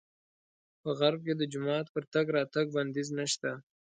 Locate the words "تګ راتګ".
2.13-2.65